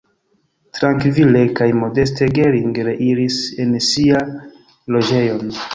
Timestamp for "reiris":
2.91-3.39